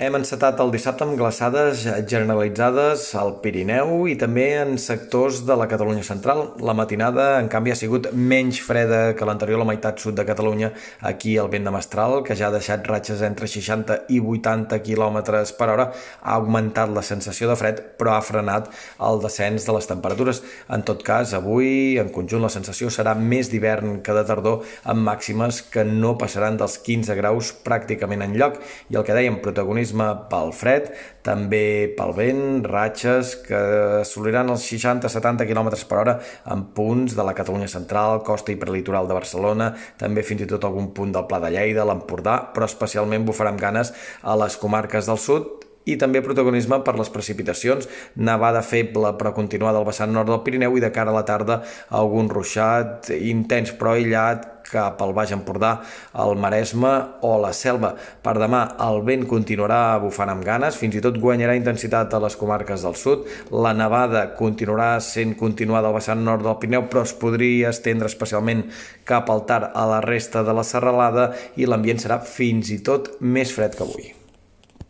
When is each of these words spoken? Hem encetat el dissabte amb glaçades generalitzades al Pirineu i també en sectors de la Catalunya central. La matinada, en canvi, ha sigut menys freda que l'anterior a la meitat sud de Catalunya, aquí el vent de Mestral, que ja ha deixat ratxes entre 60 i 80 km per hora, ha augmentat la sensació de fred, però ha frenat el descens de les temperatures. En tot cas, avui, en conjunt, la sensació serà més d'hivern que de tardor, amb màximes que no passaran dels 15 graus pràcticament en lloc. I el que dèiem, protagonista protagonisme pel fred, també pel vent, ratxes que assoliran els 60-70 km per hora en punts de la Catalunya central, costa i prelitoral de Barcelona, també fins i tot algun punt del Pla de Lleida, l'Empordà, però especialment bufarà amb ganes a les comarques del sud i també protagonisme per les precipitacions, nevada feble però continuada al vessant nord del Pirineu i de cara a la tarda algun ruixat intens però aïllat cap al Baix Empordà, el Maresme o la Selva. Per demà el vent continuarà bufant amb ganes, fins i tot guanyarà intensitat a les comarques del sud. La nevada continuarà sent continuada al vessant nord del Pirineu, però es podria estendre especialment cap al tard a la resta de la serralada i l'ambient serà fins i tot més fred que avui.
Hem 0.00 0.14
encetat 0.16 0.56
el 0.64 0.70
dissabte 0.72 1.04
amb 1.04 1.18
glaçades 1.20 1.82
generalitzades 2.08 3.02
al 3.20 3.34
Pirineu 3.42 4.06
i 4.08 4.14
també 4.16 4.46
en 4.56 4.78
sectors 4.80 5.42
de 5.44 5.52
la 5.52 5.66
Catalunya 5.68 6.00
central. 6.06 6.54
La 6.64 6.72
matinada, 6.72 7.26
en 7.36 7.50
canvi, 7.52 7.74
ha 7.74 7.76
sigut 7.76 8.08
menys 8.16 8.56
freda 8.64 9.12
que 9.12 9.28
l'anterior 9.28 9.60
a 9.60 9.62
la 9.62 9.66
meitat 9.68 10.00
sud 10.00 10.16
de 10.16 10.24
Catalunya, 10.24 10.70
aquí 11.10 11.34
el 11.36 11.50
vent 11.52 11.68
de 11.68 11.74
Mestral, 11.74 12.22
que 12.24 12.32
ja 12.40 12.46
ha 12.48 12.54
deixat 12.54 12.88
ratxes 12.88 13.20
entre 13.28 13.44
60 13.44 13.98
i 14.08 14.22
80 14.32 14.78
km 14.80 15.18
per 15.58 15.68
hora, 15.74 15.86
ha 16.22 16.38
augmentat 16.40 16.88
la 16.88 17.04
sensació 17.04 17.52
de 17.52 17.58
fred, 17.60 17.84
però 18.00 18.16
ha 18.16 18.24
frenat 18.24 18.72
el 18.96 19.20
descens 19.20 19.68
de 19.68 19.76
les 19.76 19.92
temperatures. 19.92 20.40
En 20.72 20.88
tot 20.88 21.04
cas, 21.04 21.36
avui, 21.36 21.98
en 22.00 22.08
conjunt, 22.16 22.40
la 22.40 22.52
sensació 22.56 22.88
serà 22.88 23.12
més 23.12 23.52
d'hivern 23.52 24.00
que 24.00 24.16
de 24.16 24.24
tardor, 24.24 24.64
amb 24.88 25.04
màximes 25.12 25.60
que 25.68 25.84
no 25.84 26.16
passaran 26.16 26.56
dels 26.56 26.80
15 26.80 27.20
graus 27.20 27.52
pràcticament 27.68 28.24
en 28.24 28.40
lloc. 28.40 28.56
I 28.88 28.96
el 28.96 29.04
que 29.04 29.20
dèiem, 29.20 29.42
protagonista 29.44 29.81
protagonisme 29.82 30.28
pel 30.30 30.52
fred, 30.54 30.90
també 31.22 31.92
pel 31.96 32.12
vent, 32.14 32.64
ratxes 32.64 33.36
que 33.46 33.58
assoliran 34.02 34.50
els 34.50 34.64
60-70 34.66 35.46
km 35.46 35.70
per 35.88 35.98
hora 35.98 36.14
en 36.50 36.64
punts 36.74 37.14
de 37.14 37.22
la 37.22 37.34
Catalunya 37.34 37.68
central, 37.68 38.22
costa 38.22 38.52
i 38.52 38.56
prelitoral 38.56 39.08
de 39.08 39.14
Barcelona, 39.14 39.72
també 39.98 40.22
fins 40.22 40.42
i 40.42 40.46
tot 40.46 40.64
algun 40.64 40.92
punt 40.94 41.12
del 41.12 41.26
Pla 41.26 41.40
de 41.40 41.50
Lleida, 41.50 41.84
l'Empordà, 41.84 42.52
però 42.54 42.66
especialment 42.66 43.26
bufarà 43.26 43.50
amb 43.52 43.60
ganes 43.60 43.92
a 44.22 44.36
les 44.36 44.56
comarques 44.56 45.06
del 45.06 45.18
sud 45.18 45.61
i 45.84 45.96
també 46.00 46.22
protagonisme 46.22 46.80
per 46.86 46.96
les 46.98 47.10
precipitacions, 47.12 47.88
nevada 48.16 48.62
feble 48.62 49.14
però 49.18 49.34
continuada 49.36 49.82
al 49.82 49.88
vessant 49.88 50.12
nord 50.14 50.30
del 50.30 50.42
Pirineu 50.46 50.78
i 50.78 50.84
de 50.84 50.92
cara 50.94 51.10
a 51.10 51.18
la 51.18 51.26
tarda 51.28 51.62
algun 51.90 52.30
ruixat 52.30 53.10
intens 53.18 53.74
però 53.78 53.96
aïllat 53.96 54.52
cap 54.72 55.00
al 55.04 55.12
Baix 55.12 55.32
Empordà, 55.34 55.72
el 56.24 56.36
Maresme 56.40 56.92
o 57.26 57.34
la 57.42 57.52
Selva. 57.56 57.92
Per 58.24 58.34
demà 58.40 58.62
el 58.86 59.02
vent 59.06 59.26
continuarà 59.30 59.98
bufant 60.02 60.32
amb 60.32 60.46
ganes, 60.46 60.78
fins 60.80 60.96
i 60.96 61.02
tot 61.04 61.18
guanyarà 61.22 61.56
intensitat 61.58 62.14
a 62.14 62.22
les 62.22 62.38
comarques 62.40 62.86
del 62.86 62.96
sud. 62.98 63.26
La 63.52 63.74
nevada 63.76 64.24
continuarà 64.38 64.94
sent 65.04 65.36
continuada 65.40 65.92
al 65.92 65.98
vessant 65.98 66.24
nord 66.24 66.46
del 66.46 66.58
Pirineu, 66.62 66.88
però 66.88 67.04
es 67.06 67.14
podria 67.18 67.74
estendre 67.74 68.10
especialment 68.10 68.64
cap 69.08 69.30
al 69.30 69.46
tard 69.50 69.76
a 69.76 69.86
la 69.90 70.00
resta 70.04 70.46
de 70.46 70.56
la 70.56 70.66
serralada 70.66 71.30
i 71.60 71.68
l'ambient 71.68 72.00
serà 72.02 72.22
fins 72.24 72.72
i 72.72 72.82
tot 72.86 73.16
més 73.20 73.52
fred 73.52 73.76
que 73.76 73.86
avui. 73.86 74.21